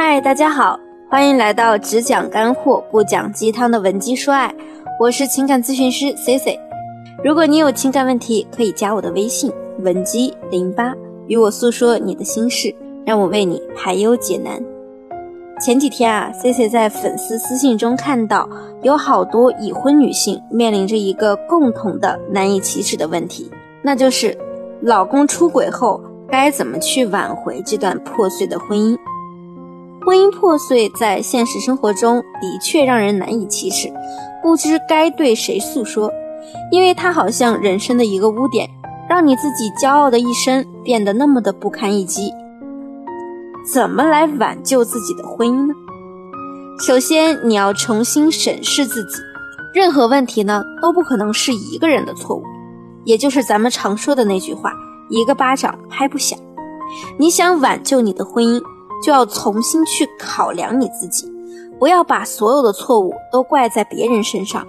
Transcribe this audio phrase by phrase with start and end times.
[0.00, 0.78] 嗨，大家好，
[1.10, 4.54] 欢迎来到只讲干货不讲鸡汤的文姬说爱，
[5.00, 6.56] 我是情感咨询师 C C。
[7.24, 10.94] 如果你有情感问题，可以加我的微信文姬零八，
[11.26, 12.72] 与我诉说你的心事，
[13.04, 14.62] 让我为你排忧解难。
[15.60, 18.48] 前几天啊，C C 在粉丝私信中看到
[18.82, 23.50] 有好多已婚女性面临着一个共同的难以启齿的问题，
[23.82, 24.38] 那就是
[24.80, 28.96] 老公出轨后该怎么去挽回这段破碎的婚姻。
[30.08, 33.92] 婚姻破碎在现实生活中的确让人难以启齿，
[34.42, 36.10] 不知该对谁诉说，
[36.72, 38.66] 因为它好像人生的一个污点，
[39.06, 42.32] 让你自己骄傲的一生变得那么的不堪一击。
[43.70, 45.74] 怎么来挽救自己的婚姻呢？
[46.86, 49.18] 首先，你要重新审视自己，
[49.74, 52.42] 任何问题呢都不可能是一个人的错误，
[53.04, 54.72] 也就是咱们常说的那句话：
[55.10, 56.38] 一个巴掌拍不响。
[57.18, 58.58] 你想挽救你的婚姻？
[59.02, 61.30] 就要重新去考量你自己，
[61.78, 64.66] 不要把所有的错误都怪在别人身上，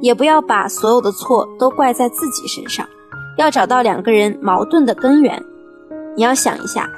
[0.00, 2.86] 也不要把所有的错都怪在自己身上，
[3.36, 5.42] 要找到两个人矛盾的根源。
[6.16, 6.88] 你要想一下，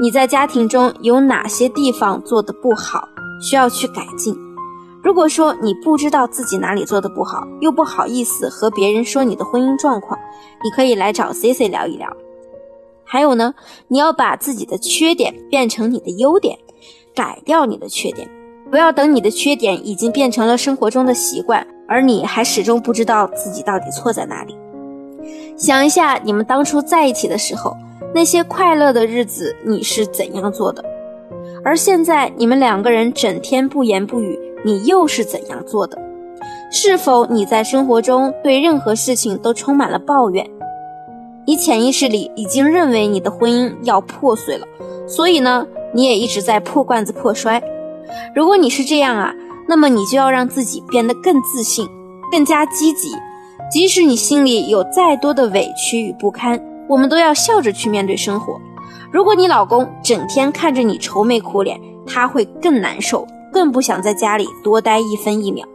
[0.00, 3.08] 你在家庭中有哪些地方做的不好，
[3.40, 4.36] 需要去改进。
[5.02, 10.18] 如果说你不知道自己哪里做的不好，又不好意思和别人说你的婚姻状况，
[10.64, 12.08] 你可以来找 C C 聊一聊。
[13.14, 13.54] 还有呢，
[13.86, 16.58] 你要把自己的缺点变成你的优点，
[17.14, 18.28] 改掉你的缺点，
[18.72, 24.56] 不要等你的缺点已经变成了生活中的习惯，而你还始终不知道自己到底错在哪里。
[25.56, 27.76] 想一下，你们当初在一起的时候，
[28.12, 30.84] 那些快乐的日子你是怎样做的？
[31.64, 35.96] 而现在你们两个人整天不言不语，你又是怎样做的？
[36.72, 40.44] 是否你在生活中对任何事情都充满了抱怨？
[41.46, 44.66] 你潜意识里已经认为你的婚姻要破碎了，
[45.06, 47.62] 所以呢，你也一直在破罐子破摔。
[48.34, 49.34] 如果你是这样啊，
[49.68, 51.86] 那么你就要让自己变得更自信，
[52.30, 53.10] 更加积极。
[53.70, 58.60] 即使你心里有再多的委屈与不堪，我们都要笑着去面对生活。
[59.10, 65.66] 如果你老公整天看着你愁眉苦脸，他会更难受，更不想在家里多待一分一秒。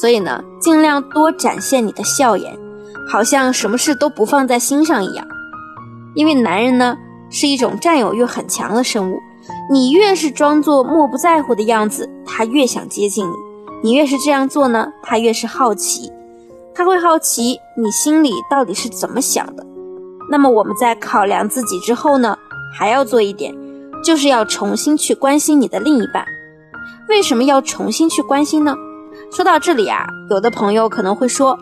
[0.00, 2.63] 所以呢，尽量多展现你的笑颜。
[3.06, 5.26] 好像什么事都不放在心上一样，
[6.14, 6.96] 因为男人呢
[7.30, 9.20] 是一种占有欲很强的生物，
[9.70, 13.34] 你越是装作漠不在乎的样子，他越想接近你；
[13.82, 16.10] 你越是这样做呢，他越是好奇，
[16.74, 19.64] 他会好奇你心里到底是怎么想的。
[20.30, 22.38] 那么我们在考量自己之后呢，
[22.78, 23.54] 还要做一点，
[24.02, 26.24] 就是要重新去关心你的另一半。
[27.08, 28.74] 为什么要重新去关心呢？
[29.30, 31.58] 说到这里啊，有的朋友可能会说。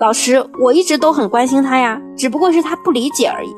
[0.00, 3.54] 老师，我一直都很关心他呀，只不过是他不理解而已。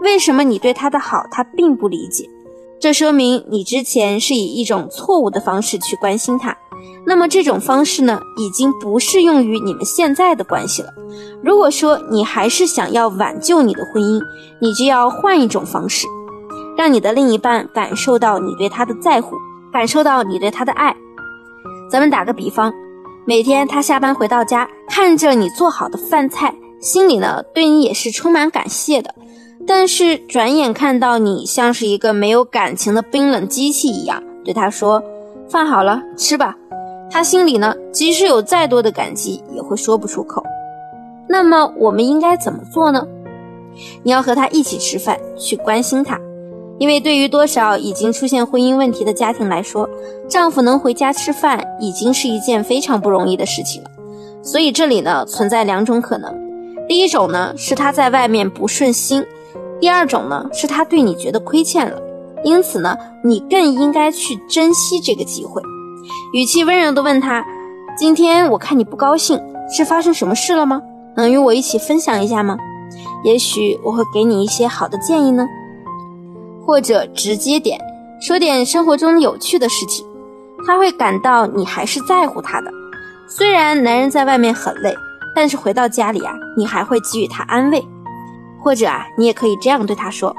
[0.00, 2.26] 为什么你对他的好，他并不理解？
[2.80, 6.56] 这说明你之前是以一种错误的方式去关心他。
[7.04, 10.88] 那么这种方式呢，已经不适用于你们现在的关系了。
[11.42, 14.22] 如果说你还是想要挽救你的婚姻，
[14.60, 16.06] 你就要换一种方式，
[16.78, 19.36] 让你的另一半感受到你对他的在乎，
[19.70, 20.96] 感受到你对他的爱。
[21.90, 22.72] 咱们打个比方。
[23.26, 29.14] 每天他下班回到家，看着你做好的饭菜，心里呢对你也是充满感谢的。
[29.66, 35.02] 但是转眼看到你像是一个没有感情的冰冷机器一样，对他说
[35.48, 36.54] ：“饭好了，吃吧。”
[37.10, 40.44] 他心里呢，即使有再多的感激，也会说不出口。
[41.26, 43.06] 那么我们应该怎么做呢？
[44.02, 46.20] 你要和他一起吃饭，去关心他。
[46.78, 49.88] 因为对于多少已经出现婚姻问题的家庭来说，
[50.28, 53.90] 丈夫能回家吃饭已经是一件非常不容易的事情了。
[54.42, 56.34] 所以这里呢存在两种可能：
[56.88, 59.22] 第一种呢是他在外面不顺心；
[59.80, 62.00] 第二种呢是他对你觉得亏欠了。
[62.42, 65.62] 因此呢，你更应该去珍惜这个机会，
[66.34, 67.42] 语气温柔地问他
[67.96, 69.40] ：“今天我看你不高兴，
[69.74, 70.82] 是发生什么事了吗？
[71.16, 72.58] 能与我一起分享一下吗？
[73.24, 75.46] 也许我会给你一些好的建议呢。”
[76.66, 77.78] 或者直接点
[78.20, 80.06] 说点生活中有趣的事情，
[80.66, 82.70] 他会感到你还是在乎他的。
[83.26, 84.94] 虽然男人在外面很累，
[85.34, 87.84] 但是回到家里啊，你还会给予他安慰。
[88.62, 90.34] 或者啊，你也可以这样对他说：“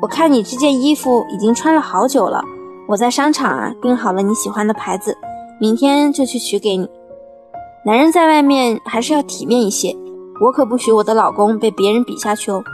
[0.00, 2.42] 我看你这件衣服已经穿了好久了，
[2.88, 5.14] 我在商场啊订好了你喜欢的牌子，
[5.60, 6.88] 明天就去取给你。”
[7.84, 9.94] 男人在外面还是要体面一些，
[10.40, 12.64] 我可不许我的老公被别人比下去哦。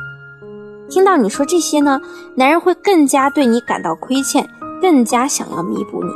[0.90, 2.00] 听到你说这些呢，
[2.34, 4.46] 男人会更加对你感到亏欠，
[4.82, 6.10] 更加想要弥补你。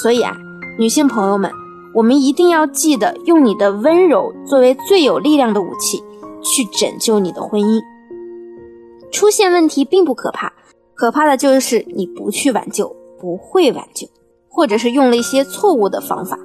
[0.00, 0.36] 所以啊，
[0.78, 1.50] 女性朋友们，
[1.92, 5.98] 我们一定要记得用你的温柔作为最有力量的武器，
[6.42, 7.82] 去拯救你的婚姻。
[9.10, 10.52] 出现问题并不可怕，
[10.94, 14.06] 可怕的就是你不去挽救，不会挽救，
[14.48, 16.38] 或者是用了一些错误的方法。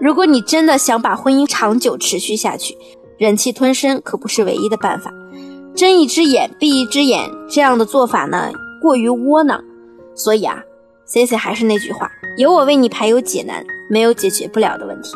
[0.00, 2.74] 如果你真的想把婚姻长久持续下去，
[3.18, 5.12] 忍气吞声可不是唯一的办法。
[5.74, 8.50] 睁一只眼闭一只眼这样的做法呢，
[8.82, 9.62] 过于窝囊。
[10.14, 10.62] 所以啊
[11.06, 15.12] ，C C 还是那句话，有我为你排忧解难，没有解决不了的问题。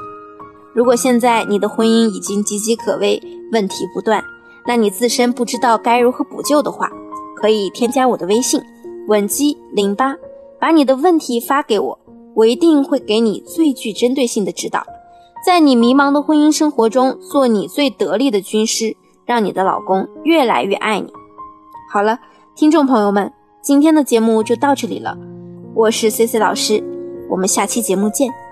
[0.74, 3.20] 如果现在你的婚姻已经岌岌可危，
[3.52, 4.22] 问题不断，
[4.66, 6.90] 那你自身不知道该如何补救的话，
[7.36, 8.60] 可以添加我的微信
[9.08, 10.16] 稳基零八，
[10.58, 11.98] 把你的问题发给我。
[12.34, 14.84] 我一定会给你最具针对性的指导，
[15.46, 21.12] 在你迷茫的婚姻生活中，做你最得力的军师，让你的老公越来越爱你。
[21.90, 22.18] 好了，
[22.54, 23.32] 听众朋友们，
[23.62, 25.16] 今天的节目就到这里了，
[25.74, 26.82] 我是 C C 老师，
[27.28, 28.43] 我们下期节目见。